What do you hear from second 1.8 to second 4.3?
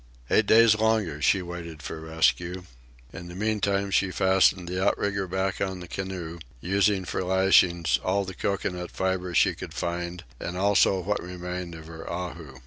for rescue. In the meantime she